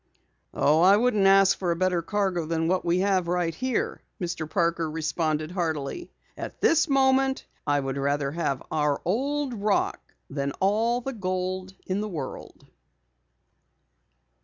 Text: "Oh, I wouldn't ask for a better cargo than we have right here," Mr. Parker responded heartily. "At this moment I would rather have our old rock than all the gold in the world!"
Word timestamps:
"Oh, 0.51 0.81
I 0.81 0.97
wouldn't 0.97 1.27
ask 1.27 1.55
for 1.55 1.69
a 1.69 1.75
better 1.75 2.01
cargo 2.01 2.47
than 2.47 2.67
we 2.83 2.97
have 3.01 3.27
right 3.27 3.53
here," 3.53 4.01
Mr. 4.19 4.49
Parker 4.49 4.89
responded 4.89 5.51
heartily. 5.51 6.09
"At 6.35 6.59
this 6.59 6.89
moment 6.89 7.45
I 7.67 7.79
would 7.81 7.97
rather 7.97 8.31
have 8.31 8.63
our 8.71 8.99
old 9.05 9.53
rock 9.53 10.01
than 10.27 10.53
all 10.53 11.01
the 11.01 11.13
gold 11.13 11.75
in 11.85 12.01
the 12.01 12.09
world!" 12.09 12.65